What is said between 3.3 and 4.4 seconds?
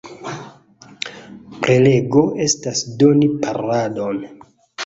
paroladon.